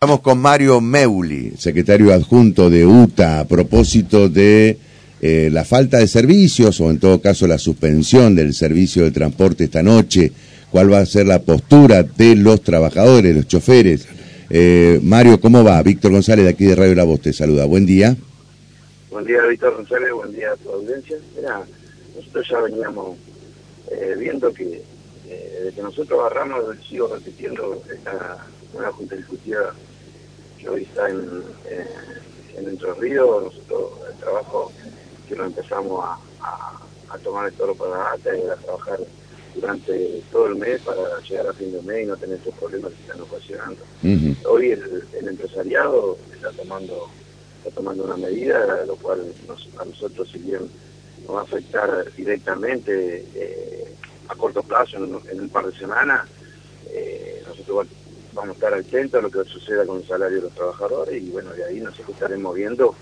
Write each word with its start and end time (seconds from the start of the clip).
Estamos 0.00 0.20
con 0.20 0.38
Mario 0.38 0.80
Meuli, 0.80 1.54
secretario 1.58 2.14
adjunto 2.14 2.70
de 2.70 2.86
UTA, 2.86 3.40
a 3.40 3.48
propósito 3.48 4.28
de 4.28 4.78
eh, 5.20 5.48
la 5.50 5.64
falta 5.64 5.98
de 5.98 6.06
servicios 6.06 6.80
o 6.80 6.88
en 6.88 7.00
todo 7.00 7.20
caso 7.20 7.48
la 7.48 7.58
suspensión 7.58 8.36
del 8.36 8.54
servicio 8.54 9.02
de 9.02 9.10
transporte 9.10 9.64
esta 9.64 9.82
noche. 9.82 10.30
¿Cuál 10.70 10.92
va 10.92 11.00
a 11.00 11.04
ser 11.04 11.26
la 11.26 11.40
postura 11.40 12.04
de 12.04 12.36
los 12.36 12.62
trabajadores, 12.62 13.34
los 13.34 13.48
choferes? 13.48 14.06
Eh, 14.50 15.00
Mario, 15.02 15.40
¿cómo 15.40 15.64
va? 15.64 15.82
Víctor 15.82 16.12
González 16.12 16.44
de 16.44 16.52
aquí 16.52 16.66
de 16.66 16.76
Radio 16.76 16.94
La 16.94 17.02
Voz 17.02 17.20
te 17.20 17.32
saluda. 17.32 17.64
Buen 17.64 17.84
día. 17.84 18.16
Buen 19.10 19.24
día, 19.24 19.44
Víctor 19.46 19.74
González. 19.74 20.12
Buen 20.12 20.32
día 20.32 20.52
a 20.52 20.56
tu 20.58 20.70
audiencia. 20.70 21.16
Mira, 21.34 21.64
nosotros 22.14 22.46
ya 22.48 22.60
veníamos 22.60 23.16
eh, 23.90 24.14
viendo 24.16 24.54
que 24.54 24.80
desde 25.28 25.72
que 25.72 25.82
nosotros 25.82 26.20
agarramos, 26.20 26.76
sigo 26.88 27.08
repitiendo 27.08 27.82
esta 27.92 28.46
una 28.72 28.92
junta 28.92 29.14
ejecutiva 29.14 29.74
que 30.58 30.68
hoy 30.68 30.82
está 30.82 31.08
en, 31.08 31.42
en 32.56 32.68
Entre 32.68 32.92
Ríos, 32.94 33.44
nosotros 33.44 33.92
el 34.10 34.16
trabajo 34.18 34.72
que 35.28 35.36
lo 35.36 35.44
empezamos 35.44 36.04
a, 36.04 36.18
tomar 37.22 37.48
el 37.48 37.54
toro 37.54 37.74
para 37.74 38.16
la 38.16 38.36
y 38.36 38.48
a 38.48 38.56
trabajar 38.56 39.00
durante 39.54 40.22
todo 40.30 40.46
el 40.46 40.56
mes 40.56 40.80
para 40.82 41.20
llegar 41.20 41.48
a 41.48 41.52
fin 41.52 41.72
de 41.72 41.82
mes 41.82 42.04
y 42.04 42.06
no 42.06 42.16
tener 42.16 42.38
esos 42.38 42.54
problemas 42.54 42.92
que 42.92 43.00
están 43.00 43.20
ocasionando. 43.20 43.82
Hoy 44.48 44.70
el, 44.70 45.28
empresariado 45.28 46.16
está 46.32 46.50
tomando 46.52 47.08
está 47.58 47.70
tomando 47.70 48.04
una 48.04 48.16
medida, 48.16 48.84
lo 48.86 48.94
cual 48.96 49.20
a 49.78 49.84
nosotros 49.84 50.28
si 50.30 50.38
bien 50.38 50.70
nos 51.26 51.36
va 51.36 51.40
a 51.40 51.42
afectar 51.42 52.12
directamente 52.14 53.26
eh, 53.34 53.87
a 54.28 54.34
corto 54.34 54.62
plazo, 54.62 54.96
en, 54.96 55.40
un 55.40 55.48
par 55.48 55.66
de 55.66 55.78
semanas, 55.78 56.28
eh, 56.90 57.42
nosotros 57.46 57.86
vamos 58.32 58.50
a 58.50 58.52
estar 58.54 58.74
atentos 58.74 59.18
a 59.18 59.22
lo 59.22 59.30
que 59.30 59.48
suceda 59.50 59.86
con 59.86 59.98
el 59.98 60.06
salario 60.06 60.36
de 60.36 60.42
los 60.44 60.54
trabajadores 60.54 61.22
y 61.22 61.30
bueno, 61.30 61.50
de 61.52 61.64
ahí 61.64 61.80
nosotros 61.80 62.10
estaremos 62.10 62.54
viendo 62.54 62.94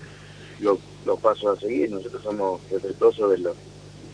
los 0.59 1.19
pasos 1.21 1.57
a 1.57 1.61
seguir. 1.61 1.91
Nosotros 1.91 2.23
somos 2.23 2.61
respetuosos 2.71 3.31
de, 3.31 3.49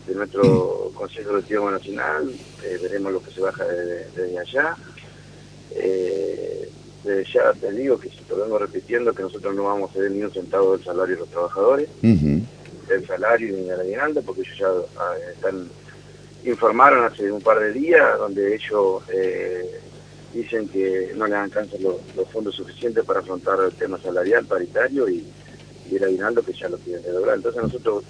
de 0.06 0.14
nuestro 0.14 0.90
Consejo 0.94 1.30
Directivo 1.30 1.70
Nacional, 1.70 2.30
eh, 2.62 2.78
veremos 2.82 3.12
lo 3.12 3.22
que 3.22 3.30
se 3.30 3.40
baja 3.40 3.64
desde, 3.64 4.38
allá. 4.38 4.76
Eh, 5.76 6.68
desde 7.02 7.32
ya 7.32 7.52
te 7.52 7.72
digo 7.72 7.98
que 7.98 8.08
si 8.08 8.18
te 8.18 8.34
vengo 8.34 8.58
repitiendo 8.58 9.12
que 9.12 9.22
nosotros 9.22 9.54
no 9.54 9.64
vamos 9.64 9.90
a 9.90 9.94
ceder 9.94 10.10
ni 10.10 10.22
un 10.22 10.32
centavo 10.32 10.76
del 10.76 10.84
salario 10.84 11.16
de 11.16 11.20
los 11.20 11.30
trabajadores, 11.30 11.88
del 12.00 13.06
salario 13.06 13.56
ni 13.56 13.64
del 13.64 13.80
aguinaldo, 13.80 14.22
porque 14.22 14.42
ellos 14.42 14.58
ya 14.58 14.68
ah, 14.98 15.14
están 15.32 15.68
informaron 16.44 17.04
hace 17.04 17.30
un 17.30 17.40
par 17.40 17.58
de 17.58 17.72
días 17.72 18.18
donde 18.18 18.54
ellos 18.54 19.02
eh, 19.12 19.80
dicen 20.32 20.68
que 20.68 21.12
no 21.16 21.26
le 21.26 21.36
alcanzan 21.36 21.82
los, 21.82 21.96
los, 22.16 22.28
fondos 22.30 22.54
suficientes 22.54 23.04
para 23.04 23.20
afrontar 23.20 23.58
el 23.64 23.72
tema 23.72 23.98
salarial 23.98 24.44
paritario 24.44 25.08
y, 25.08 25.24
y 25.90 25.96
el 25.96 26.04
aguinaldo 26.04 26.42
que 26.42 26.52
ya 26.52 26.68
lo 26.68 26.76
quieren 26.78 27.02
lograr. 27.14 27.36
Entonces 27.36 27.62
nosotros, 27.62 28.04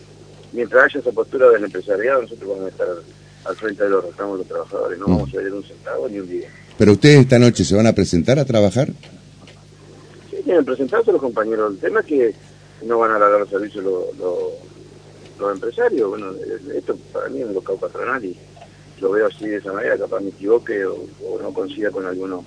mientras 0.52 0.84
haya 0.84 1.00
esa 1.00 1.12
postura 1.12 1.50
del 1.50 1.64
empresariado, 1.64 2.22
nosotros 2.22 2.48
vamos 2.48 2.66
a 2.66 2.68
estar 2.68 2.88
al 3.44 3.56
frente 3.56 3.84
de 3.84 3.90
los 3.90 4.04
reclamos 4.04 4.38
de 4.38 4.38
los 4.38 4.48
trabajadores, 4.48 4.98
no 4.98 5.06
mm. 5.06 5.10
vamos 5.10 5.34
a 5.34 5.36
ver 5.36 5.52
un 5.52 5.64
centavo 5.64 6.08
ni 6.08 6.18
un 6.18 6.28
día. 6.28 6.48
¿Pero 6.78 6.92
ustedes 6.92 7.20
esta 7.20 7.38
noche 7.38 7.64
se 7.64 7.76
van 7.76 7.86
a 7.86 7.92
presentar 7.92 8.38
a 8.38 8.44
trabajar? 8.44 8.88
Sí, 10.30 10.36
tienen 10.44 10.64
presentarse 10.64 11.12
los 11.12 11.20
compañeros. 11.20 11.72
El 11.72 11.78
tema 11.78 12.00
es 12.00 12.06
que 12.06 12.34
no 12.84 12.98
van 12.98 13.12
a 13.12 13.18
dar 13.18 13.38
los 13.38 13.48
servicios 13.48 13.84
los, 13.84 14.16
los, 14.16 14.38
empresarios. 15.40 16.08
Bueno, 16.08 16.32
esto 16.74 16.96
para 17.12 17.28
mí 17.28 17.40
es 17.40 17.46
un 17.46 17.54
local 17.54 17.76
patronal 17.80 18.24
y 18.24 18.36
lo 19.00 19.10
veo 19.10 19.26
así 19.26 19.46
de 19.46 19.56
esa 19.56 19.72
manera, 19.72 19.98
capaz 19.98 20.20
me 20.20 20.30
equivoque 20.30 20.84
o, 20.86 20.96
no 21.40 21.52
coincida 21.52 21.90
con 21.90 22.06
algunos 22.06 22.44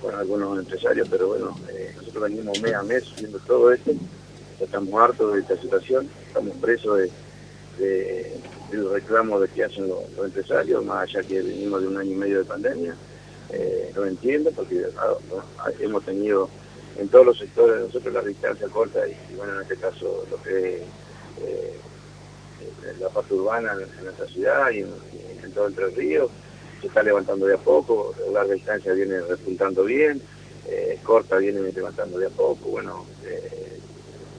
con 0.00 0.14
algunos 0.14 0.58
empresarios, 0.58 1.08
pero 1.08 1.28
bueno, 1.28 1.56
eh, 1.70 1.92
nosotros 1.96 2.24
venimos 2.24 2.60
mes 2.60 2.74
a 2.74 2.82
mes 2.82 3.04
viendo 3.18 3.38
todo 3.40 3.72
esto, 3.72 3.92
estamos 4.60 5.00
hartos 5.00 5.34
de 5.34 5.40
esta 5.40 5.56
situación, 5.56 6.08
estamos 6.26 6.54
presos 6.58 6.98
de, 7.78 8.32
del 8.70 8.90
reclamo 8.90 9.40
de 9.40 9.48
que 9.48 9.64
hacen 9.64 9.88
los, 9.88 10.00
empresarios, 10.22 10.84
más 10.84 11.08
allá 11.08 11.22
que 11.22 11.40
venimos 11.40 11.80
de 11.80 11.88
un 11.88 11.96
año 11.96 12.12
y 12.12 12.16
medio 12.16 12.38
de 12.38 12.44
pandemia, 12.44 12.94
eh, 13.50 13.90
lo 13.94 14.06
entiendo 14.06 14.50
porque 14.52 14.84
ah, 14.98 15.14
ah, 15.60 15.70
hemos 15.80 16.04
tenido 16.04 16.48
en 16.98 17.08
todos 17.08 17.26
los 17.26 17.38
sectores 17.38 17.80
nosotros 17.80 18.12
la 18.12 18.22
distancia 18.22 18.68
corta 18.68 19.00
y, 19.08 19.16
bueno, 19.36 19.54
en 19.54 19.62
este 19.62 19.76
caso 19.76 20.26
lo 20.30 20.42
que 20.42 20.82
eh, 21.42 21.74
la 23.00 23.08
parte 23.08 23.34
urbana 23.34 23.72
en, 23.72 24.04
nuestra 24.04 24.26
ciudad 24.26 24.70
y 24.70 24.80
en, 24.80 25.52
todo 25.54 25.68
Entre 25.68 25.86
Ríos, 25.90 26.30
se 26.80 26.88
está 26.88 27.02
levantando 27.02 27.46
de 27.46 27.54
a 27.54 27.58
poco, 27.58 28.14
larga 28.32 28.54
distancia 28.54 28.92
viene 28.92 29.20
repuntando 29.20 29.84
bien, 29.84 30.20
eh, 30.68 30.98
corta 31.02 31.36
viene 31.36 31.60
levantando 31.72 32.18
de 32.18 32.26
a 32.26 32.30
poco, 32.30 32.70
bueno, 32.70 33.06
eh, 33.24 33.78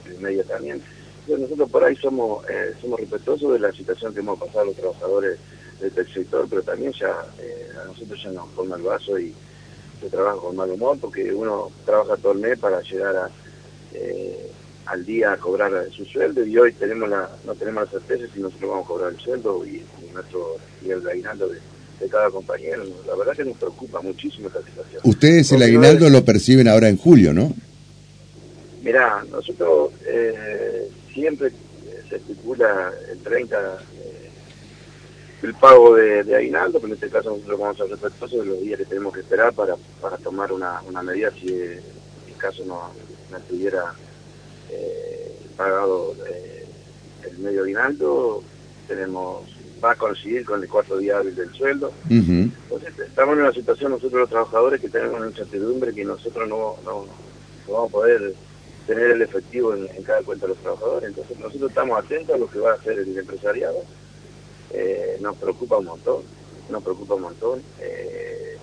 el 0.06 0.18
medio 0.20 0.44
también. 0.44 0.82
nosotros 1.26 1.70
por 1.70 1.82
ahí 1.82 1.96
somos 1.96 2.48
eh, 2.48 2.74
somos 2.80 3.00
respetuosos 3.00 3.52
de 3.52 3.58
la 3.58 3.72
situación 3.72 4.14
que 4.14 4.20
hemos 4.20 4.38
pasado 4.38 4.66
los 4.66 4.76
trabajadores 4.76 5.38
del 5.80 5.88
este 5.88 6.04
sector, 6.04 6.46
pero 6.48 6.62
también 6.62 6.92
ya 6.92 7.26
eh, 7.38 7.70
a 7.82 7.86
nosotros 7.86 8.22
ya 8.22 8.30
nos 8.30 8.48
forma 8.50 8.76
el 8.76 8.82
vaso 8.82 9.18
y 9.18 9.34
se 10.00 10.10
trabaja 10.10 10.36
con 10.36 10.54
mal 10.54 10.70
humor 10.70 10.98
porque 11.00 11.32
uno 11.32 11.70
trabaja 11.84 12.16
todo 12.16 12.32
el 12.32 12.38
mes 12.38 12.58
para 12.58 12.80
llegar 12.82 13.16
a 13.16 13.30
al 14.88 15.04
día 15.04 15.32
a 15.32 15.36
cobrar 15.36 15.70
su 15.94 16.04
sueldo 16.04 16.44
y 16.44 16.56
hoy 16.56 16.72
tenemos 16.72 17.08
la, 17.08 17.28
no 17.44 17.54
tenemos 17.54 17.84
la 17.84 17.90
certeza 17.90 18.32
si 18.32 18.40
nosotros 18.40 18.70
vamos 18.70 18.84
a 18.84 18.88
cobrar 18.88 19.12
el 19.12 19.20
sueldo 19.20 19.64
y, 19.66 19.82
nuestro 20.12 20.56
y 20.82 20.90
el 20.90 21.06
aguinaldo 21.06 21.48
de, 21.48 21.58
cada 22.08 22.30
compañero. 22.30 22.84
La 23.06 23.16
verdad 23.16 23.36
que 23.36 23.44
nos 23.44 23.56
preocupa 23.56 24.00
muchísimo 24.00 24.46
esta 24.46 24.62
situación. 24.62 25.02
Ustedes 25.04 25.50
el 25.52 25.62
aguinaldo 25.62 26.08
lo 26.08 26.24
perciben 26.24 26.68
ahora 26.68 26.88
en 26.88 26.96
julio, 26.96 27.34
¿no? 27.34 27.52
Mirá, 28.82 29.24
nosotros 29.30 29.90
eh, 30.06 30.88
siempre 31.12 31.50
se 32.08 32.16
estipula 32.16 32.92
el 33.10 33.18
30 33.18 33.56
eh, 33.56 34.30
el 35.42 35.54
pago 35.54 35.96
de, 35.96 36.34
aguinaldo, 36.34 36.78
pero 36.78 36.86
en 36.86 36.94
este 36.94 37.10
caso 37.10 37.30
nosotros 37.30 37.58
vamos 37.58 37.80
a 37.80 37.82
ser 37.82 37.90
respetuosos 37.90 38.40
de 38.40 38.46
los 38.46 38.60
días 38.60 38.78
que 38.78 38.86
tenemos 38.86 39.12
que 39.12 39.20
esperar 39.20 39.52
para, 39.52 39.74
para 40.00 40.16
tomar 40.18 40.52
una, 40.52 40.80
una 40.82 41.02
medida 41.02 41.32
si 41.32 41.52
en 41.52 41.82
caso 42.38 42.64
no, 42.64 42.92
no 43.30 43.36
estuviera 43.36 43.92
eh, 44.70 45.36
pagado 45.56 46.14
eh, 46.28 46.66
el 47.28 47.38
medio 47.38 47.62
aguinaldo, 47.62 48.42
tenemos 48.86 49.58
va 49.82 49.92
a 49.92 49.96
coincidir 49.96 50.44
con 50.44 50.62
el 50.62 50.68
cuarto 50.68 50.96
día 50.98 51.18
hábil 51.18 51.34
del 51.34 51.52
sueldo. 51.54 51.92
Entonces 52.08 52.98
estamos 52.98 53.36
en 53.36 53.42
una 53.42 53.52
situación 53.52 53.92
nosotros 53.92 54.20
los 54.20 54.30
trabajadores 54.30 54.80
que 54.80 54.88
tenemos 54.88 55.18
una 55.18 55.28
incertidumbre 55.28 55.94
que 55.94 56.04
nosotros 56.04 56.48
no, 56.48 56.76
no, 56.84 57.06
vamos 57.68 57.88
a 57.88 57.92
poder 57.92 58.34
tener 58.86 59.10
el 59.12 59.22
efectivo 59.22 59.74
en, 59.74 60.02
cada 60.02 60.22
cuenta 60.22 60.46
de 60.46 60.54
los 60.54 60.62
trabajadores. 60.62 61.08
Entonces 61.08 61.38
nosotros 61.38 61.70
estamos 61.70 61.98
atentos 61.98 62.34
a 62.34 62.38
lo 62.38 62.48
que 62.48 62.58
va 62.58 62.72
a 62.72 62.74
hacer 62.74 62.98
el 62.98 63.16
empresariado. 63.16 63.82
Eh, 64.72 65.18
nos 65.20 65.36
preocupa 65.36 65.78
un 65.78 65.86
montón, 65.86 66.22
nos 66.70 66.82
preocupa 66.82 67.14
un 67.14 67.22
montón. 67.22 67.62
Eh, 67.80 68.56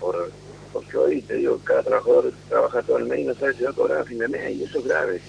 por, 0.00 0.30
porque 0.72 0.96
hoy, 0.96 1.22
te 1.22 1.34
digo, 1.34 1.60
cada 1.64 1.82
trabajador 1.82 2.32
trabaja 2.48 2.82
todo 2.82 2.98
el 2.98 3.06
mes 3.06 3.20
y 3.20 3.24
no 3.24 3.34
sabe 3.34 3.54
si 3.54 3.64
va 3.64 3.70
a 3.70 3.74
cobrar 3.74 4.00
a 4.00 4.04
fin 4.04 4.18
de 4.18 4.28
mes 4.28 4.56
y 4.56 4.64
eso 4.64 4.78
es 4.78 4.84
grave. 4.84 5.20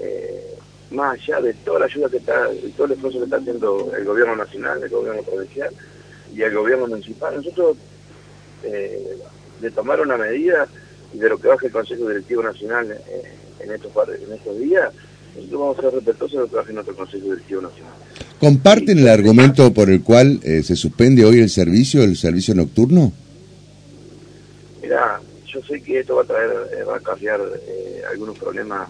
Eh, 0.00 0.54
más 0.90 1.18
allá 1.18 1.40
de 1.40 1.54
toda 1.54 1.80
la 1.80 1.86
ayuda 1.86 2.08
que 2.08 2.16
está, 2.16 2.48
y 2.52 2.70
todo 2.72 2.86
el 2.86 2.92
esfuerzo 2.92 3.18
que 3.18 3.24
está 3.24 3.36
haciendo 3.36 3.92
el 3.96 4.04
gobierno 4.04 4.36
nacional, 4.36 4.82
el 4.82 4.88
gobierno 4.88 5.22
provincial 5.22 5.70
y 6.34 6.42
el 6.42 6.54
gobierno 6.54 6.86
municipal, 6.86 7.36
nosotros 7.36 7.76
eh, 8.64 9.18
de 9.60 9.70
tomar 9.70 10.00
una 10.00 10.16
medida 10.16 10.66
y 11.12 11.18
de 11.18 11.28
lo 11.28 11.38
que 11.38 11.48
baje 11.48 11.66
el 11.66 11.72
Consejo 11.72 12.08
Directivo 12.08 12.42
Nacional 12.42 12.90
eh, 12.90 13.22
en, 13.60 13.72
estos, 13.72 13.92
en 14.08 14.32
estos 14.32 14.58
días, 14.58 14.92
nosotros 15.36 15.60
vamos 15.60 15.78
a 15.78 15.82
ser 15.82 15.94
respetuosos 15.94 16.32
de 16.32 16.38
lo 16.38 16.48
que 16.48 16.56
baje 16.56 16.72
nuestro 16.72 16.96
Consejo 16.96 17.24
Directivo 17.24 17.62
Nacional. 17.62 17.92
¿Comparten 18.40 18.98
el 18.98 19.08
argumento 19.08 19.74
por 19.74 19.90
el 19.90 20.02
cual 20.02 20.40
se 20.42 20.76
suspende 20.76 21.24
hoy 21.24 21.40
el 21.40 21.50
servicio, 21.50 22.02
el 22.02 22.16
servicio 22.16 22.54
nocturno? 22.54 23.12
Yo 25.52 25.62
sé 25.62 25.80
que 25.82 26.00
esto 26.00 26.16
va 26.16 26.22
a 26.22 26.26
traer, 26.26 26.50
va 26.88 26.96
a 26.96 27.00
cambiar 27.00 27.40
algunos 28.10 28.38
problemas 28.38 28.88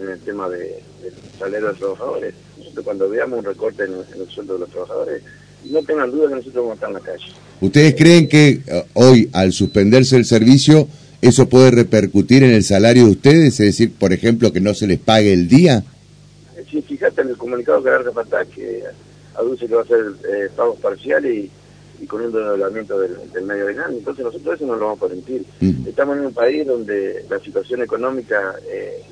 en 0.00 0.08
el 0.08 0.20
tema 0.20 0.48
de, 0.48 0.82
del 1.02 1.12
salario 1.38 1.66
de 1.66 1.72
los 1.72 1.78
trabajadores. 1.78 2.34
Nosotros 2.58 2.84
cuando 2.84 3.08
veamos 3.08 3.38
un 3.38 3.44
recorte 3.44 3.84
en, 3.84 3.92
el 3.94 4.28
sueldo 4.28 4.54
de 4.54 4.60
los 4.60 4.70
trabajadores, 4.70 5.22
no 5.64 5.82
tengan 5.82 6.10
duda 6.10 6.28
que 6.28 6.34
nosotros 6.36 6.54
vamos 6.54 6.70
a 6.70 6.74
estar 6.74 6.88
en 6.88 6.94
la 6.94 7.00
calle. 7.00 7.32
¿Ustedes 7.60 7.94
creen 7.96 8.28
que 8.28 8.62
eh, 8.66 8.84
hoy, 8.94 9.28
al 9.32 9.52
suspenderse 9.52 10.16
el 10.16 10.24
servicio, 10.24 10.88
eso 11.20 11.48
puede 11.48 11.70
repercutir 11.70 12.42
en 12.44 12.50
el 12.50 12.62
salario 12.62 13.06
de 13.06 13.10
ustedes? 13.10 13.60
Es 13.60 13.66
decir, 13.66 13.92
por 13.92 14.12
ejemplo, 14.12 14.52
que 14.52 14.60
no 14.60 14.74
se 14.74 14.86
les 14.86 14.98
pague 14.98 15.32
el 15.32 15.48
día. 15.48 15.84
Sí, 16.70 16.82
fíjate 16.82 17.22
en 17.22 17.28
el 17.28 17.36
comunicado 17.36 17.82
que 17.82 17.90
Garza 17.90 18.12
Fatá 18.12 18.44
que 18.44 18.82
aduce 19.34 19.66
que 19.66 19.74
va 19.74 19.82
a 19.82 19.86
ser 19.86 20.04
eh, 20.30 20.48
pagos 20.54 20.78
parciales 20.80 21.34
y, 21.34 21.50
con 22.06 22.22
un 22.22 22.32
desdoblamiento 22.32 22.98
del, 22.98 23.44
medio 23.44 23.66
de 23.66 23.74
gana. 23.74 23.94
Entonces 23.94 24.24
nosotros 24.24 24.54
eso 24.54 24.66
no 24.66 24.76
lo 24.76 24.86
vamos 24.86 25.02
a 25.02 25.06
permitir. 25.08 25.44
Mm. 25.60 25.88
Estamos 25.88 26.16
en 26.18 26.26
un 26.26 26.34
país 26.34 26.66
donde 26.66 27.24
la 27.28 27.38
situación 27.38 27.82
económica... 27.82 28.54
Eh, 28.68 29.02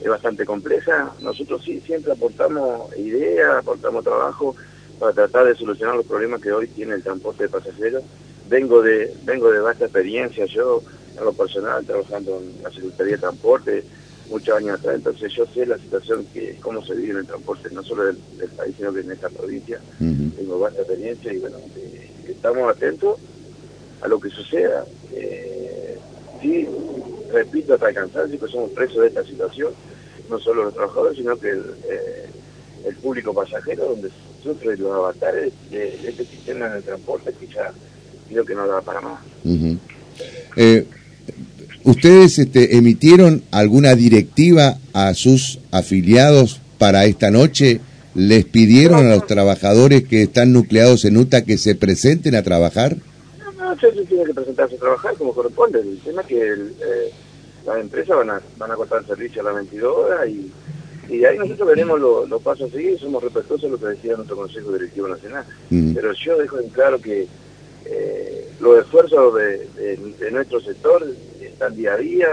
es 0.00 0.08
bastante 0.08 0.44
compleja. 0.44 1.12
Nosotros 1.20 1.62
sí 1.64 1.80
siempre 1.80 2.12
aportamos 2.12 2.96
ideas, 2.96 3.58
aportamos 3.58 4.04
trabajo 4.04 4.56
para 4.98 5.12
tratar 5.12 5.46
de 5.46 5.54
solucionar 5.54 5.96
los 5.96 6.06
problemas 6.06 6.40
que 6.40 6.52
hoy 6.52 6.66
tiene 6.68 6.94
el 6.94 7.02
transporte 7.02 7.44
de 7.44 7.48
pasajeros. 7.50 8.02
Vengo 8.48 8.82
de 8.82 9.14
vengo 9.24 9.50
de 9.50 9.60
vasta 9.60 9.84
experiencia 9.84 10.46
yo 10.46 10.82
en 11.16 11.24
lo 11.24 11.32
personal, 11.32 11.84
trabajando 11.84 12.40
en 12.40 12.62
la 12.62 12.70
Secretaría 12.70 13.14
de 13.14 13.20
Transporte 13.20 13.84
muchos 14.30 14.56
años 14.56 14.78
atrás, 14.78 14.94
entonces 14.94 15.32
yo 15.32 15.44
sé 15.46 15.66
la 15.66 15.76
situación 15.76 16.24
que 16.32 16.56
cómo 16.60 16.84
se 16.84 16.94
vive 16.94 17.10
en 17.10 17.16
el 17.18 17.26
transporte, 17.26 17.68
no 17.72 17.82
solo 17.82 18.04
del, 18.04 18.16
país, 18.56 18.76
sino 18.76 18.92
que 18.92 19.00
en 19.00 19.10
esta 19.10 19.28
provincia. 19.28 19.80
Tengo 19.98 20.60
vasta 20.60 20.82
experiencia 20.82 21.32
y 21.32 21.38
bueno, 21.38 21.58
eh, 21.76 22.10
estamos 22.30 22.70
atentos 22.70 23.18
a 24.00 24.08
lo 24.08 24.20
que 24.20 24.30
suceda. 24.30 24.84
Eh, 25.12 25.98
sí, 26.40 26.66
repito, 27.32 27.74
hasta 27.74 27.88
alcanzar, 27.88 28.28
que 28.28 28.38
somos 28.48 28.70
presos 28.70 29.02
de 29.02 29.08
esta 29.08 29.24
situación, 29.24 29.72
no 30.28 30.38
solo 30.38 30.64
los 30.64 30.74
trabajadores, 30.74 31.16
sino 31.16 31.36
que 31.36 31.50
el, 31.50 31.64
eh, 31.90 32.26
el 32.86 32.96
público 32.96 33.34
pasajero, 33.34 33.86
donde 33.86 34.10
sufre 34.42 34.76
los 34.76 34.92
avatares 34.92 35.52
de, 35.70 36.08
este 36.08 36.24
sistema 36.24 36.66
en 36.66 36.72
el 36.74 36.82
transporte 36.82 37.32
que 37.38 37.46
ya 37.46 37.72
creo 38.28 38.44
que 38.44 38.54
no 38.54 38.66
da 38.66 38.80
para 38.80 39.00
más. 39.00 39.20
eh, 40.56 40.86
¿Ustedes 41.84 42.38
este, 42.38 42.76
emitieron 42.76 43.42
alguna 43.50 43.94
directiva 43.94 44.78
a 44.92 45.14
sus 45.14 45.58
afiliados 45.70 46.60
para 46.78 47.06
esta 47.06 47.30
noche? 47.30 47.80
¿Les 48.14 48.44
pidieron 48.44 49.06
a 49.06 49.14
los 49.16 49.26
trabajadores 49.26 50.06
que 50.06 50.22
están 50.22 50.52
nucleados 50.52 51.04
en 51.04 51.16
UTA 51.16 51.44
que 51.44 51.58
se 51.58 51.76
presenten 51.76 52.34
a 52.34 52.42
trabajar? 52.42 52.96
No, 53.38 53.52
no, 53.52 53.72
ellos 53.72 54.06
tienen 54.08 54.26
que 54.26 54.34
presentarse 54.34 54.74
a 54.74 54.78
trabajar 54.78 55.14
como 55.14 55.32
corresponde. 55.32 55.80
El 55.80 55.98
tema 56.00 56.22
es 56.22 56.26
que 56.26 56.52
eh, 56.52 57.12
las 57.64 57.78
empresas 57.78 58.16
van 58.16 58.30
a, 58.30 58.40
van 58.58 58.70
a 58.72 58.74
cortar 58.74 59.00
el 59.00 59.06
servicio 59.06 59.42
a 59.42 59.44
las 59.44 59.54
22 59.54 59.96
horas 59.96 60.28
y, 60.28 60.50
y 61.08 61.24
ahí 61.24 61.38
nosotros 61.38 61.68
veremos 61.68 62.00
los 62.00 62.42
pasos 62.42 62.70
a 62.70 62.74
seguir. 62.74 62.98
Somos 62.98 63.22
respetuosos 63.22 63.62
de 63.62 63.70
lo 63.70 63.78
que 63.78 63.86
decía 63.86 64.16
nuestro 64.16 64.36
Consejo 64.36 64.72
Directivo 64.72 65.06
Nacional. 65.06 65.44
Pero 65.68 66.12
yo 66.12 66.36
dejo 66.36 66.58
en 66.58 66.68
claro 66.70 67.00
que 67.00 67.28
eh, 67.84 68.48
los 68.58 68.80
esfuerzos 68.80 69.34
de, 69.36 69.96
de 70.18 70.30
nuestro 70.32 70.60
sector 70.60 71.06
están 71.40 71.76
día 71.76 71.94
a 71.94 71.96
día, 71.96 72.28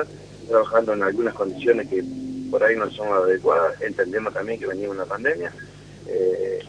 trabajando 0.47 0.93
en 0.93 1.03
algunas 1.03 1.35
condiciones 1.35 1.87
que 1.87 2.03
por 2.49 2.63
ahí 2.63 2.75
no 2.75 2.89
son 2.91 3.09
adecuadas. 3.09 3.81
Entendemos 3.81 4.33
también 4.33 4.59
que 4.59 4.67
venía 4.67 4.89
una 4.89 5.05
pandemia, 5.05 5.51
eh, 6.07 6.59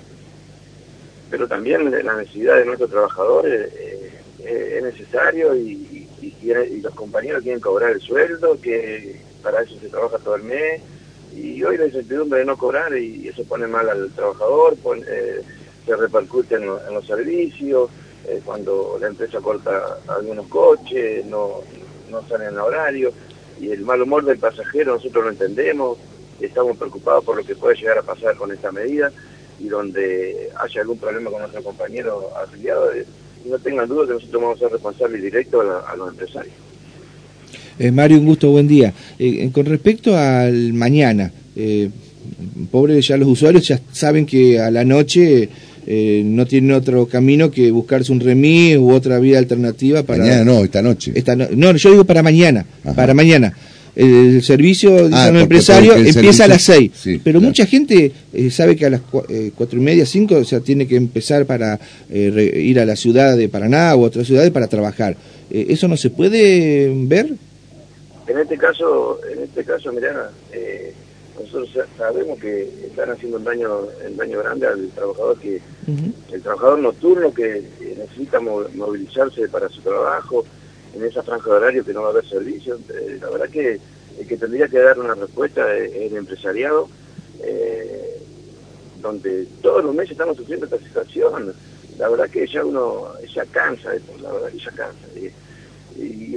pero 1.30 1.46
también 1.46 1.90
la 2.04 2.16
necesidad 2.16 2.56
de 2.56 2.64
nuestros 2.64 2.90
trabajadores 2.90 3.72
eh, 3.74 4.12
eh, 4.40 4.74
es 4.78 4.82
necesario 4.82 5.54
y, 5.54 5.86
los 6.82 6.94
compañeros 6.94 7.42
quieren 7.42 7.60
cobrar 7.60 7.90
el 7.90 8.00
sueldo, 8.00 8.58
que 8.60 9.20
para 9.42 9.62
eso 9.62 9.78
se 9.80 9.88
trabaja 9.88 10.18
todo 10.18 10.36
el 10.36 10.44
mes. 10.44 10.80
Y 11.34 11.62
hoy 11.62 11.76
la 11.76 11.86
incertidumbre 11.86 12.38
de 12.38 12.44
no 12.46 12.56
cobrar 12.56 12.96
y, 12.96 13.28
eso 13.28 13.44
pone 13.44 13.66
mal 13.66 13.88
al 13.88 14.10
trabajador, 14.12 14.76
se 15.84 15.96
repercute 15.96 16.54
en, 16.54 16.62
en 16.62 16.94
los 16.94 17.06
servicios, 17.06 17.90
cuando 18.44 18.98
la 19.00 19.08
empresa 19.08 19.40
corta 19.40 19.98
algunos 20.06 20.46
coches, 20.48 21.24
no, 21.26 21.62
no 22.10 22.26
salen 22.28 22.48
en 22.48 22.58
horario, 22.58 23.12
y 23.60 23.70
el 23.70 23.82
mal 23.82 24.02
humor 24.02 24.24
del 24.24 24.38
pasajero 24.38 24.94
nosotros 24.94 25.24
lo 25.24 25.30
entendemos, 25.30 25.98
estamos 26.40 26.76
preocupados 26.76 27.24
por 27.24 27.36
lo 27.36 27.44
que 27.44 27.54
puede 27.56 27.76
llegar 27.76 27.98
a 27.98 28.02
pasar 28.02 28.36
con 28.36 28.52
esta 28.52 28.70
medida, 28.70 29.12
y 29.60 29.68
donde 29.68 30.50
haya 30.62 30.80
algún 30.80 30.98
problema 30.98 31.30
con 31.30 31.40
nuestro 31.40 31.62
compañero 31.62 32.30
afiliado, 32.42 32.92
eh, 32.92 33.04
no 33.48 33.58
tengan 33.58 33.88
duda 33.88 34.06
que 34.06 34.12
nosotros 34.14 34.42
vamos 34.42 34.56
a 34.56 34.60
ser 34.60 34.72
responsables 34.72 35.22
directos 35.22 35.64
a, 35.86 35.96
los 35.96 36.10
empresarios. 36.10 36.54
Eh, 37.78 37.90
Mario, 37.90 38.18
un 38.18 38.26
gusto, 38.26 38.50
buen 38.50 38.68
día. 38.68 38.92
Eh, 39.18 39.50
con 39.52 39.66
respecto 39.66 40.16
al 40.16 40.72
mañana, 40.74 41.32
pobre 42.70 43.00
ya 43.00 43.16
los 43.16 43.28
usuarios 43.28 43.66
ya 43.66 43.80
saben 43.90 44.26
que 44.26 44.60
a 44.60 44.70
la 44.70 44.84
noche 44.84 45.48
eh, 45.90 46.20
no 46.22 46.44
tienen 46.44 46.72
otro 46.72 47.06
camino 47.06 47.50
que 47.50 47.70
buscarse 47.70 48.12
un 48.12 48.20
remis 48.20 48.76
u 48.76 48.92
otra 48.92 49.18
vía 49.18 49.38
alternativa 49.38 50.02
para... 50.02 50.22
Mañana 50.22 50.44
no, 50.44 50.62
esta 50.62 50.82
noche. 50.82 51.12
Esta 51.14 51.34
no, 51.34 51.74
yo 51.76 51.90
digo 51.90 52.04
para 52.04 52.22
mañana, 52.22 52.66
para 52.94 53.14
mañana. 53.14 53.54
El 53.96 54.42
servicio 54.42 55.08
ah, 55.10 55.30
empresario 55.34 55.96
empieza 55.96 56.44
a 56.44 56.48
las 56.48 56.60
seis, 56.60 56.92
pero 57.24 57.40
mucha 57.40 57.64
gente 57.64 58.12
eh, 58.34 58.50
sabe 58.50 58.76
que 58.76 58.84
a 58.84 58.90
las 58.90 59.00
eh, 59.30 59.50
cuatro 59.54 59.78
y 59.78 59.82
media, 59.82 60.04
cinco, 60.04 60.34
o 60.34 60.44
sea, 60.44 60.60
tiene 60.60 60.86
que 60.86 60.96
empezar 60.96 61.46
para 61.46 61.80
ir 62.10 62.78
a 62.78 62.84
la 62.84 62.94
ciudad 62.94 63.34
de 63.34 63.48
Paraná 63.48 63.96
u 63.96 64.02
otra 64.02 64.26
ciudad 64.26 64.52
para 64.52 64.66
trabajar. 64.66 65.16
¿Eso 65.50 65.88
no 65.88 65.96
se 65.96 66.10
puede 66.10 66.92
ver? 67.06 67.32
En 68.26 68.38
este 68.38 68.58
caso, 68.58 69.20
en 69.32 69.42
este 69.42 69.64
caso, 69.64 69.90
mirá, 69.90 70.30
nosotros 71.40 71.70
sabemos 71.96 72.38
que 72.38 72.62
están 72.86 73.10
haciendo 73.10 73.38
un 73.38 73.44
daño, 73.44 73.80
un 74.06 74.16
daño 74.16 74.38
grande 74.40 74.66
al 74.66 74.88
trabajador 74.90 75.38
que 75.38 75.60
el 76.32 76.42
trabajador 76.42 76.78
nocturno 76.80 77.32
que 77.32 77.62
necesita 77.96 78.40
movilizarse 78.40 79.48
para 79.48 79.68
su 79.68 79.80
trabajo 79.80 80.44
en 80.94 81.04
esa 81.04 81.22
franja 81.22 81.50
de 81.50 81.56
horario 81.56 81.84
que 81.84 81.92
no 81.92 82.02
va 82.02 82.08
a 82.08 82.10
haber 82.10 82.26
servicio. 82.26 82.78
Eh, 82.88 83.18
la 83.20 83.30
verdad 83.30 83.48
que 83.48 83.80
el 84.18 84.26
que 84.26 84.36
tendría 84.36 84.68
que 84.68 84.78
dar 84.78 84.98
una 84.98 85.14
respuesta 85.14 85.74
es 85.76 85.94
el 85.94 86.16
empresariado, 86.16 86.88
eh, 87.42 88.20
donde 89.00 89.46
todos 89.62 89.84
los 89.84 89.94
meses 89.94 90.12
estamos 90.12 90.36
sufriendo 90.36 90.66
esta 90.66 90.78
situación. 90.78 91.54
La 91.98 92.08
verdad 92.08 92.28
que 92.30 92.46
ya 92.46 92.64
uno 92.64 93.08
ya 93.34 93.44
cansa, 93.46 93.90
la 94.20 94.32
verdad 94.32 94.48
que 94.50 94.58
ya 94.58 94.70
cansa 94.70 95.06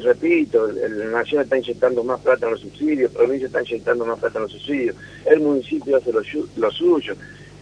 repito, 0.04 0.68
el, 0.70 1.12
Nación 1.12 1.44
está 1.44 1.58
inyectando 1.58 2.04
más 2.04 2.20
plata 2.22 2.46
en 2.46 2.54
los 2.54 2.62
subsidios, 2.62 3.12
provincia 3.12 3.48
está 3.48 3.62
inyectando 3.62 4.06
más 4.06 4.20
plata 4.20 4.38
en 4.38 4.44
los 4.44 4.52
subsidios, 4.52 4.96
el 5.26 5.40
municipio 5.40 5.98
hace 5.98 6.12
lo, 6.12 6.72
suyo. 6.72 7.16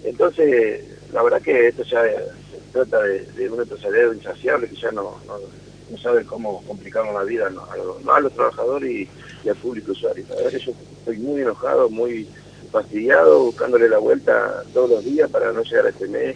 Entonces, 0.03 0.83
la 1.11 1.23
verdad 1.23 1.41
que 1.41 1.67
esto 1.67 1.83
ya 1.83 2.03
se 2.03 2.71
trata 2.71 3.01
de, 3.01 3.49
un 3.49 3.61
empresariado 3.61 4.13
insaciable 4.13 4.69
que 4.69 4.75
ya 4.75 4.91
no, 4.91 5.15
no, 5.27 5.97
sabe 5.97 6.23
cómo 6.23 6.63
complicarnos 6.67 7.13
la 7.13 7.23
vida 7.23 7.47
a, 7.47 8.19
los, 8.21 8.33
trabajadores 8.33 9.07
y, 9.43 9.49
al 9.49 9.55
público 9.55 9.91
usuario. 9.91 10.25
La 10.29 10.35
verdad 10.35 10.59
yo 10.59 10.71
estoy 10.99 11.17
muy 11.17 11.41
enojado, 11.41 11.89
muy 11.89 12.27
fastidiado, 12.71 13.45
buscándole 13.45 13.89
la 13.89 13.97
vuelta 13.97 14.63
todos 14.73 14.89
los 14.89 15.05
días 15.05 15.29
para 15.29 15.51
no 15.51 15.63
llegar 15.63 15.87
a 15.87 15.89
este 15.89 16.07
mes, 16.07 16.35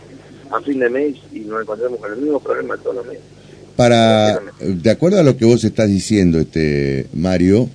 a 0.50 0.60
fin 0.62 0.80
de 0.80 0.90
mes, 0.90 1.18
y 1.32 1.42
nos 1.42 1.62
encontramos 1.62 2.00
con 2.00 2.12
el 2.12 2.18
mismo 2.18 2.40
problema 2.40 2.78
todos 2.78 2.96
los 2.96 3.06
meses. 3.06 3.24
Para, 3.75 4.40
de 4.60 4.90
acuerdo 4.90 5.20
a 5.20 5.24
lo 5.24 5.36
que 5.36 5.46
vos 5.46 5.64
estás 5.64 5.90
diciendo, 5.90 6.40
este 6.40 7.08
Mario, 7.14 7.70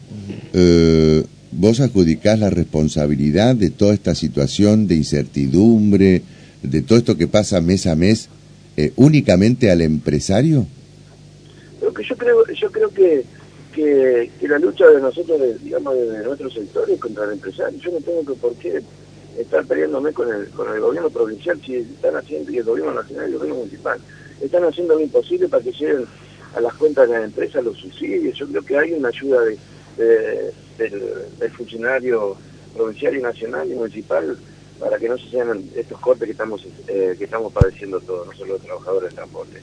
eh, 0.53 1.25
vos 1.51 1.81
adjudicás 1.81 2.39
la 2.39 2.51
responsabilidad 2.51 3.57
de 3.57 3.71
toda 3.71 3.95
esta 3.95 4.15
situación 4.15 4.87
de 4.87 4.95
incertidumbre, 4.95 6.23
de 6.63 6.83
todo 6.83 6.99
esto 6.99 7.17
que 7.17 7.27
pasa 7.27 7.61
mes 7.61 7.87
a 7.87 7.97
mes, 7.97 8.29
eh, 8.77 8.93
únicamente 8.97 9.71
al 9.71 9.81
empresario. 9.81 10.67
que 11.97 12.05
yo 12.05 12.17
creo, 12.17 12.47
yo 12.55 12.71
creo 12.71 12.91
que, 12.91 13.25
que, 13.75 14.49
la 14.49 14.59
lucha 14.59 14.87
de 14.87 15.01
nosotros, 15.01 15.41
digamos, 15.65 15.97
de 15.97 16.23
nuestros 16.23 16.55
sectores 16.55 16.99
contra 17.01 17.25
el 17.25 17.33
empresario, 17.33 17.79
yo 17.81 17.91
no 17.91 17.99
tengo 17.99 18.25
que 18.25 18.35
por 18.35 18.55
qué 18.55 18.81
estar 19.37 19.65
peleándome 19.67 20.13
con 20.13 20.33
el, 20.33 20.49
con 20.51 20.73
el 20.73 20.81
gobierno 20.81 21.11
provincial 21.11 21.61
si 21.65 21.77
están 21.77 22.17
haciendo, 22.17 22.51
y 22.51 22.59
el 22.59 22.65
gobierno 22.65 22.95
nacional 22.95 23.29
y 23.29 23.33
el 23.33 23.39
gobierno 23.39 23.61
municipal 23.61 24.01
están 24.41 24.65
haciendo 24.65 24.95
lo 24.95 25.01
imposible 25.01 25.49
para 25.49 25.63
que 25.63 25.73
lleguen 25.73 26.07
a 26.55 26.61
las 26.61 26.75
cuentas 26.75 27.09
de 27.09 27.19
la 27.19 27.25
empresa 27.25 27.61
los 27.61 27.77
subsidios. 27.77 28.37
Yo 28.37 28.47
creo 28.49 28.65
que 28.65 28.79
hay 28.79 28.93
una 28.93 29.09
ayuda 29.09 29.43
de, 29.43 29.59
del, 30.79 31.51
funcionario 31.57 32.37
provincial 32.75 33.17
y 33.17 33.23
nacional 33.23 33.71
y 33.71 33.75
municipal 33.75 34.39
para 34.79 34.99
que 34.99 35.09
no 35.09 35.19
se 35.19 35.29
sean 35.29 35.65
estos 35.75 35.99
cortes 36.01 36.27
que 36.27 36.33
estamos 36.33 36.65
eh, 36.87 37.17
que 37.19 37.25
estamos 37.25 37.53
padeciendo 37.53 38.01
todos, 38.01 38.27
nosotros 38.27 38.49
los 38.49 38.63
trabajadores 38.63 39.09
del 39.09 39.17
transporte. 39.17 39.61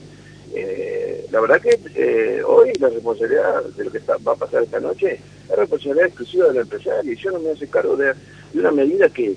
Eh, 0.53 1.25
la 1.31 1.41
verdad 1.41 1.61
que 1.61 1.79
eh, 1.95 2.43
hoy 2.43 2.71
la 2.79 2.89
responsabilidad 2.89 3.63
de 3.63 3.83
lo 3.83 3.91
que 3.91 3.99
va 3.99 4.31
a 4.31 4.35
pasar 4.35 4.63
esta 4.63 4.79
noche 4.79 5.19
es 5.49 5.55
responsabilidad 5.55 6.07
exclusiva 6.07 6.47
del 6.47 6.57
empresario 6.57 7.11
y 7.11 7.15
yo 7.15 7.31
no 7.31 7.39
me 7.39 7.51
hace 7.51 7.67
cargo 7.67 7.95
de, 7.95 8.13
una 8.53 8.71
medida 8.71 9.09
que, 9.09 9.35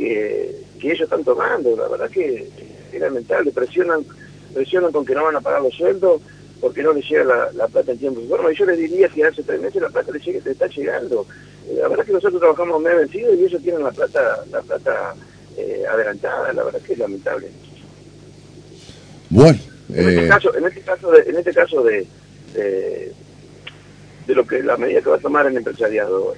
que, 0.00 0.56
que, 0.80 0.88
ellos 0.88 1.02
están 1.02 1.24
tomando. 1.24 1.76
La 1.76 1.88
verdad 1.88 2.10
que 2.10 2.48
es 2.92 3.00
lamentable, 3.00 3.52
presionan 3.52 4.04
presionan 4.54 4.92
con 4.92 5.04
que 5.04 5.14
no 5.14 5.24
van 5.24 5.36
a 5.36 5.40
pagar 5.40 5.62
los 5.62 5.74
sueldos 5.74 6.20
porque 6.60 6.82
no 6.82 6.92
les 6.92 7.08
llega 7.08 7.50
la, 7.54 7.68
plata 7.68 7.92
en 7.92 7.98
tiempo 7.98 8.20
y 8.20 8.28
forma. 8.28 8.52
Y 8.52 8.56
yo 8.56 8.66
les 8.66 8.78
diría 8.78 9.08
que 9.08 9.24
hace 9.24 9.42
tres 9.42 9.60
meses 9.60 9.80
la 9.80 9.88
plata 9.88 10.12
les, 10.12 10.24
llega, 10.24 10.50
está 10.50 10.66
llegando. 10.66 11.26
Eh, 11.68 11.78
la 11.80 11.88
verdad 11.88 12.04
que 12.04 12.12
nosotros 12.12 12.40
trabajamos 12.40 12.82
mes 12.82 12.96
vencido 12.96 13.34
y 13.34 13.44
ellos 13.44 13.62
tienen 13.62 13.82
la 13.82 13.92
plata 13.92 14.44
la 14.50 14.60
plata 14.60 15.14
eh, 15.56 15.84
adelantada. 15.90 16.52
La 16.52 16.64
verdad 16.64 16.80
que 16.82 16.92
es 16.92 16.98
lamentable. 16.98 17.48
Bueno. 19.30 19.58
En, 19.92 20.08
este 20.08 20.24
eh, 20.24 20.28
caso, 20.28 20.54
en 20.54 20.64
este 20.66 20.80
caso, 20.82 21.10
de, 21.10 21.20
en 21.22 21.36
este 21.36 21.52
caso 21.52 21.82
de, 21.82 22.06
de, 22.54 23.12
lo 24.34 24.46
que 24.46 24.62
la 24.62 24.76
medida 24.76 25.00
que 25.00 25.10
va 25.10 25.16
a 25.16 25.20
tomar 25.20 25.46
el 25.46 25.56
empresariado 25.56 26.34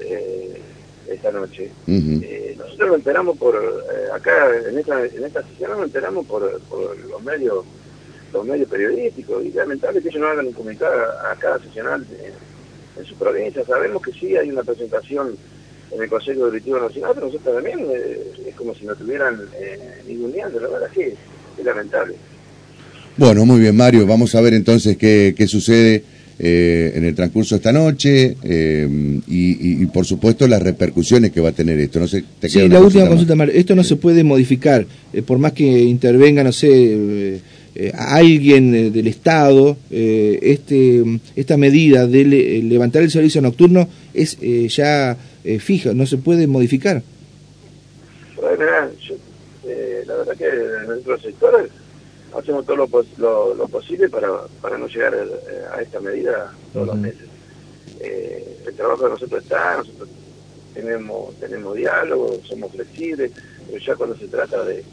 esta 1.09 1.31
noche, 1.31 1.71
nosotros 1.87 2.89
lo 2.89 2.95
enteramos 2.97 3.37
por, 3.39 3.57
acá 4.13 4.49
en 4.69 4.79
esta, 4.79 5.05
en 5.05 5.25
esta 5.25 5.43
sesión 5.43 5.73
lo 5.73 5.85
enteramos 5.85 6.27
por, 6.27 6.61
por 6.63 6.97
los 6.99 7.23
medios 7.23 7.65
los 8.33 8.47
medios 8.47 8.69
periodísticos 8.69 9.45
y 9.45 9.53
lamentable 9.53 10.01
que 10.01 10.09
ellos 10.09 10.21
no 10.21 10.29
hagan 10.29 10.47
un 10.47 10.53
comunicado 10.53 10.95
a, 11.31 11.37
cada 11.37 11.59
sesional 11.59 12.05
en, 12.97 13.05
su 13.05 13.15
provincia. 13.17 13.65
Sabemos 13.65 14.03
que 14.03 14.13
sí 14.13 14.37
hay 14.37 14.51
una 14.51 14.63
presentación 14.63 15.37
en 15.91 16.03
el 16.03 16.09
Consejo 16.09 16.47
Directivo 16.47 16.79
Nacional, 16.79 17.13
pero 17.15 17.27
nosotros 17.27 17.55
también 17.55 17.81
eh, 17.91 18.33
es 18.47 18.55
como 18.55 18.75
si 18.75 18.85
no 18.85 18.95
tuvieran 18.95 19.41
eh, 19.59 20.03
ningún 20.07 20.33
día, 20.33 20.49
la 20.49 20.69
verdad 20.69 20.91
que 20.91 21.09
es 21.59 21.65
lamentable. 21.65 22.15
Bueno, 23.17 23.45
muy 23.45 23.61
bien 23.61 23.77
Mario, 23.77 24.07
vamos 24.07 24.35
a 24.35 24.41
ver 24.41 24.55
entonces 24.55 24.97
qué, 24.97 25.35
qué 25.37 25.47
sucede 25.49 26.05
eh, 26.45 26.95
en 26.97 27.05
el 27.05 27.15
transcurso 27.15 27.55
de 27.55 27.59
esta 27.59 27.71
noche 27.73 28.37
eh, 28.43 29.21
y, 29.29 29.87
por 29.87 30.05
supuesto 30.05 30.49
las 30.49 30.61
repercusiones 30.61 31.31
que 31.31 31.41
va 31.41 31.51
a 31.51 31.53
tener 31.53 31.79
esto. 31.79 32.01
No 32.01 32.09
sé, 32.09 32.25
te 32.41 32.49
sí, 32.49 32.69
la 32.69 32.81
última 32.81 33.07
consulta, 33.07 33.37
Mario. 33.37 33.55
Esto 33.55 33.77
no 33.77 33.85
se 33.85 33.95
puede 33.95 34.25
modificar, 34.25 34.85
eh, 35.13 35.23
por 35.23 35.39
más 35.39 35.53
que 35.53 35.63
intervenga, 35.63 36.43
no 36.43 36.51
sé, 36.51 37.41
alguien 37.95 38.93
del 38.93 39.07
Estado, 39.07 39.77
este, 39.89 41.05
esta 41.37 41.57
medida 41.57 42.09
de 42.09 42.25
levantar 42.25 43.05
el 43.05 43.13
servicio 43.13 43.41
nocturno 43.41 43.89
es 44.13 44.37
ya 44.69 45.17
fija, 45.61 45.95
no 45.95 46.07
se 46.07 46.17
puede 46.17 46.49
modificar. 46.49 47.05
la 48.41 50.17
verdad 50.17 50.37
que 50.37 50.47
en 50.47 50.87
nuestros 50.89 51.23
sectores 51.23 51.71
hacemos 52.37 52.65
todo 52.65 52.77
lo, 52.77 53.55
lo, 53.55 53.69
posible 53.69 54.09
para, 54.09 54.29
para, 54.61 54.79
no 54.79 54.87
llegar 54.87 55.15
eh, 55.15 55.65
a, 55.73 55.83
esta 55.83 56.01
medida 56.01 56.53
todos 56.73 56.89
los 56.89 56.97
meses. 56.97 57.29
Eh, 58.01 58.65
el 58.67 58.75
trabajo 58.75 59.05
de 59.05 59.11
nosotros 59.11 59.43
está, 59.43 59.79
nosotros 59.79 60.09
tenemos, 60.75 61.35
tenemos 61.39 61.77
diálogo, 61.77 62.39
somos 62.45 62.73
flexibles, 62.73 63.33
pero 63.67 63.79
ya 63.79 63.97
cuando 63.97 64.17
se 64.17 64.29
trata 64.29 64.65
de, 64.65 64.85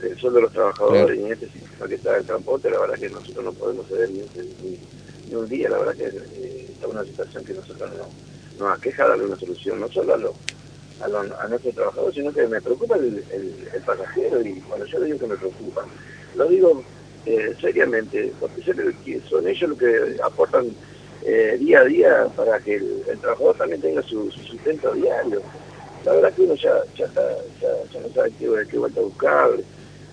del 0.00 0.18
sueldo 0.18 0.38
de 0.38 0.42
los 0.42 0.52
trabajadores 0.52 1.18
y 1.18 1.24
en 1.24 1.32
este 1.32 1.48
sistema 1.48 1.88
que 1.88 1.94
está 1.94 2.16
el 2.16 2.24
transporte, 2.24 2.70
la 2.70 2.80
verdad 2.80 2.98
que 2.98 3.10
nosotros 3.10 3.44
no 3.44 3.52
podemos 3.52 3.86
ceder 3.88 4.10
ni, 4.10 4.22
ni, 5.28 5.34
un 5.34 5.48
día, 5.48 5.68
la 5.68 5.78
verdad 5.78 5.94
que 5.94 6.06
eh, 6.06 6.66
está 6.70 6.88
una 6.88 7.04
situación 7.04 7.44
que 7.44 7.52
nosotros 7.52 7.90
no, 7.98 8.64
nos 8.64 8.78
aqueja 8.78 9.06
darle 9.06 9.26
una 9.26 9.36
solución, 9.36 9.78
no 9.78 9.88
solo 9.88 10.14
a 10.14 10.16
los 10.16 10.32
a, 11.00 11.44
a 11.44 11.48
nuestros 11.48 11.74
trabajadores, 11.74 12.14
sino 12.14 12.32
que 12.32 12.46
me 12.46 12.60
preocupa 12.60 12.96
el, 12.96 13.22
el, 13.30 13.82
pasajero 13.82 14.40
y 14.42 14.60
cuando 14.60 14.86
yo 14.86 14.98
le 14.98 15.06
digo 15.06 15.18
que 15.18 15.26
me 15.26 15.36
preocupa, 15.36 15.86
lo 16.36 16.46
digo 16.46 16.82
eh, 17.26 17.54
seriamente, 17.60 18.32
porque 18.40 18.62
son 19.28 19.46
ellos 19.46 19.70
los 19.70 19.78
que 19.78 20.16
aportan 20.22 20.66
eh, 21.24 21.56
día 21.58 21.80
a 21.80 21.84
día 21.84 22.26
para 22.36 22.58
que 22.60 22.76
el, 22.76 23.18
trabajador 23.20 23.56
también 23.56 23.80
tenga 23.80 24.02
su, 24.02 24.30
sustento 24.30 24.92
diario. 24.94 25.42
La 26.04 26.12
verdad 26.12 26.32
que 26.32 26.42
uno 26.42 26.54
ya, 26.54 26.72
ya, 26.96 27.06
ya, 27.60 28.00
no 28.00 28.14
sabe 28.14 28.32
qué, 28.38 28.48
qué 28.70 28.78
vuelta 28.78 29.00
a 29.00 29.04
buscar, 29.04 29.50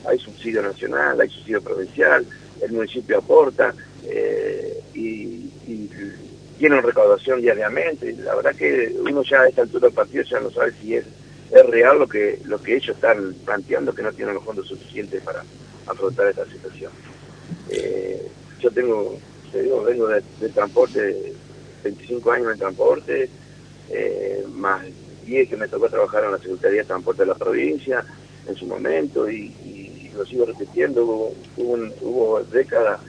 hay 0.05 0.19
subsidio 0.19 0.62
nacional, 0.62 1.22
hay 1.22 1.29
subsidio 1.29 1.62
provincial, 1.62 2.25
el 2.62 2.72
municipio 2.72 3.19
aporta 3.19 3.74
eh, 4.03 4.81
y, 4.93 5.50
y 5.67 5.89
tienen 6.57 6.84
recaudación 6.84 7.41
diariamente. 7.41 8.13
La 8.13 8.36
verdad 8.36 8.55
que 8.55 8.95
uno 9.00 9.24
ya 9.24 9.41
a 9.41 9.48
esta 9.48 9.62
altura 9.62 9.88
del 9.88 9.95
partido 9.95 10.24
ya 10.24 10.39
no 10.39 10.50
sabe 10.51 10.74
si 10.81 10.95
es, 10.95 11.05
es 11.51 11.65
real 11.67 12.00
lo 12.00 12.07
que, 12.07 12.39
lo 12.45 12.62
que 12.62 12.75
ellos 12.75 12.95
están 12.95 13.36
planteando, 13.45 13.93
que 13.93 14.01
no 14.01 14.12
tienen 14.12 14.36
los 14.36 14.43
fondos 14.43 14.67
suficientes 14.67 15.22
para 15.22 15.43
afrontar 15.87 16.27
esta 16.27 16.45
situación. 16.45 16.91
Eh, 17.69 18.27
yo 18.59 18.71
tengo, 18.71 19.17
te 19.51 19.63
digo, 19.63 19.83
vengo 19.83 20.07
de, 20.07 20.49
transporte, 20.49 21.33
25 21.83 22.31
años 22.31 22.53
en 22.53 22.59
transporte, 22.59 23.29
eh, 23.89 24.45
más 24.53 24.83
10 25.25 25.49
que 25.49 25.57
me 25.57 25.67
tocó 25.67 25.89
trabajar 25.89 26.23
en 26.23 26.31
la 26.31 26.37
Secretaría 26.37 26.81
de 26.81 26.87
Transporte 26.87 27.23
de 27.23 27.27
la 27.27 27.35
provincia 27.35 28.05
en 28.47 28.55
su 28.55 28.65
momento 28.65 29.29
y, 29.29 29.53
lo 30.15 30.25
sigo 30.25 30.45
repitiendo, 30.45 31.03
hubo, 31.03 31.35
hubo, 31.57 31.77
hubo 32.01 32.43
décadas 32.45 33.01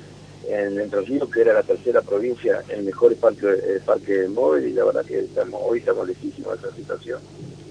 en 0.49 0.80
Entre 0.80 1.00
Ríos, 1.02 1.28
que 1.30 1.40
era 1.40 1.52
la 1.52 1.62
tercera 1.62 2.02
provincia, 2.02 2.62
el 2.68 2.85
mejor 2.85 3.14
parque, 3.16 3.47
el 3.47 3.80
parque 3.80 4.26
móvil, 4.28 4.68
y 4.68 4.73
la 4.73 4.85
verdad 4.85 5.04
que 5.04 5.21
estamos, 5.21 5.61
hoy 5.64 5.78
estamos 5.78 6.06
lejísimos 6.06 6.61
de 6.61 6.68
esa 6.68 6.76
situación. 6.76 7.21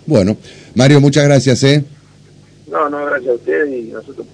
Bueno, 0.05 0.37
Mario, 0.73 1.01
muchas 1.01 1.25
gracias, 1.25 1.63
¿eh? 1.63 1.83
No, 2.67 2.89
no, 2.89 3.05
gracias 3.05 3.31
a 3.31 3.35
usted 3.35 3.65
y 3.65 3.83
nosotros 3.91 4.25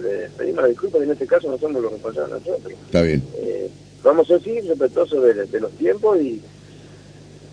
le 0.00 0.28
pedimos 0.36 0.62
la 0.62 0.68
disculpa 0.68 0.98
y 0.98 1.02
en 1.02 1.10
este 1.12 1.26
caso 1.26 1.50
no 1.50 1.58
somos 1.58 1.82
los 1.82 1.92
responsables 1.92 2.46
nosotros. 2.46 2.72
Está 2.86 3.02
bien. 3.02 3.22
Eh, 3.36 3.70
vamos 4.02 4.30
a 4.30 4.38
seguir 4.38 4.66
respetuosos 4.66 5.22
de, 5.22 5.60
los 5.60 5.72
tiempos 5.72 6.20
y, 6.20 6.40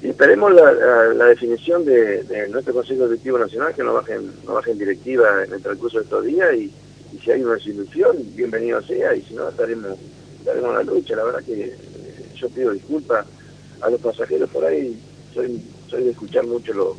esperemos 0.01 0.53
la, 0.53 1.25
definición 1.25 1.85
de, 1.85 2.47
nuestro 2.49 2.73
Consejo 2.73 3.07
Directivo 3.07 3.37
Nacional 3.37 3.73
que 3.73 3.83
nos 3.83 3.95
bajen, 3.95 4.31
nos 4.45 4.55
bajen 4.55 4.77
directiva 4.77 5.43
en 5.45 5.53
el 5.53 5.61
transcurso 5.61 5.97
de 5.97 6.03
estos 6.03 6.25
días 6.25 6.53
y, 6.55 6.71
y 7.13 7.19
si 7.23 7.31
hay 7.31 7.43
una 7.43 7.55
desilusión, 7.55 8.17
bienvenido 8.35 8.81
sea 8.83 9.15
y 9.15 9.21
si 9.21 9.33
no 9.33 9.49
estaremos 9.49 9.97
en 10.45 10.61
la 10.61 10.83
lucha. 10.83 11.15
La 11.15 11.23
verdad 11.23 11.43
que 11.43 11.65
eh, 11.65 11.75
yo 12.35 12.49
pido 12.49 12.71
disculpas 12.71 13.25
a 13.81 13.89
los 13.89 13.99
pasajeros 14.01 14.49
por 14.49 14.65
ahí. 14.65 14.99
Soy, 15.33 15.61
soy 15.89 16.03
de 16.03 16.11
escuchar 16.11 16.45
mucho 16.45 16.73
los, 16.73 16.97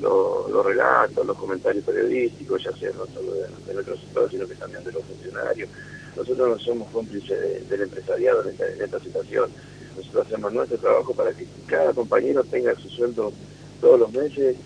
los, 0.00 0.64
relatos, 0.64 1.26
los 1.26 1.36
comentarios 1.36 1.84
periodísticos, 1.84 2.62
ya 2.64 2.72
sea 2.76 2.90
no 2.92 3.06
solo 3.06 3.32
de, 3.32 3.74
nuestros 3.74 4.00
sector, 4.00 4.30
sino 4.30 4.46
que 4.46 4.54
también 4.54 4.84
de 4.84 4.92
los 4.92 5.04
funcionarios. 5.04 5.68
Nosotros 6.16 6.48
no 6.48 6.58
somos 6.58 6.88
cómplices 6.90 7.68
del 7.68 7.82
empresariado 7.82 8.42
en 8.48 8.82
esta, 8.82 9.00
situación. 9.00 9.50
Nosotros 9.96 10.26
hacemos 10.26 10.52
nuestro 10.52 10.78
trabajo 10.78 11.14
para 11.14 11.32
que 11.32 11.46
cada 11.66 11.92
compañero 11.92 12.42
tenga 12.44 12.74
su 12.76 12.88
sueldo 12.88 13.32
todos 13.80 14.00
los 14.00 14.12
meses 14.12 14.56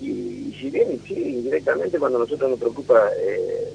y, 0.00 0.54
si 0.58 0.70
bien, 0.70 1.00
sí, 1.06 1.14
indirectamente 1.14 1.98
cuando 1.98 2.18
nosotros 2.18 2.50
nos 2.50 2.58
preocupa 2.58 3.10
eh, 3.18 3.72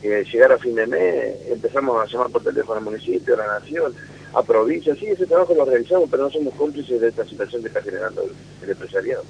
que 0.00 0.24
llegar 0.24 0.52
a 0.52 0.58
fin 0.58 0.74
de 0.74 0.86
mes 0.86 1.36
empezamos 1.48 2.02
a 2.02 2.10
llamar 2.10 2.30
por 2.30 2.42
teléfono 2.42 2.78
al 2.78 2.84
municipio, 2.84 3.34
a 3.34 3.38
la 3.38 3.60
nación, 3.60 3.94
a 4.34 4.42
provincia, 4.42 4.94
sí, 4.96 5.06
ese 5.06 5.26
trabajo 5.26 5.54
lo 5.54 5.64
realizamos, 5.64 6.08
pero 6.10 6.24
no 6.24 6.30
somos 6.30 6.54
cómplices 6.54 7.00
de 7.00 7.08
esta 7.08 7.24
situación 7.24 7.62
que 7.62 7.68
está 7.68 7.82
generando 7.82 8.22
el, 8.62 8.70
empresariado. 8.70 9.22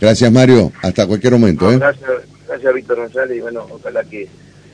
Gracias 0.00 0.30
Mario, 0.32 0.72
hasta 0.82 1.06
cualquier 1.06 1.32
momento. 1.32 1.70
¿eh? 1.70 1.78
Gracias, 1.78 2.10
gracias 2.46 2.74
Víctor 2.74 2.98
González 2.98 3.36
y 3.36 3.40
bueno, 3.40 3.66
ojalá 3.70 4.04
que 4.04 4.28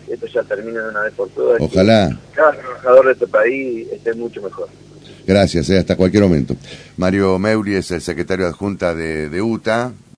esto 0.09 0.27
ya 0.27 0.43
termine 0.43 0.79
de 0.79 0.89
una 0.89 1.01
vez 1.01 1.15
por 1.15 1.29
todas. 1.31 1.61
Ojalá. 1.61 2.19
cada 2.35 2.53
trabajador 2.53 3.07
de 3.07 3.13
este 3.13 3.27
país 3.27 3.89
esté 3.93 4.13
mucho 4.15 4.43
mejor. 4.43 4.69
Gracias, 5.27 5.71
¿eh? 5.71 5.79
hasta 5.79 5.97
cualquier 5.97 6.25
momento. 6.25 6.55
Mario 6.99 7.39
Meuli 7.39 7.77
es 7.77 7.91
el 7.91 8.03
secretario 8.03 8.47
adjunta 8.47 8.95
de, 8.95 9.31
de 9.31 9.41
UTA. 9.41 9.93